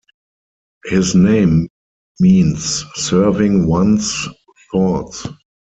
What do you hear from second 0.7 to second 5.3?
His name means serving one's thoughts.